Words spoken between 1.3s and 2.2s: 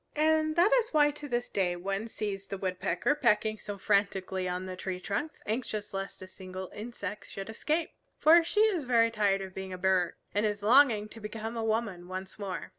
day one